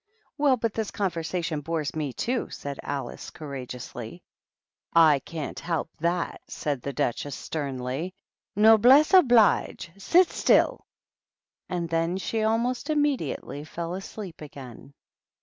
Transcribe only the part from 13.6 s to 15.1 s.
fell asleep again.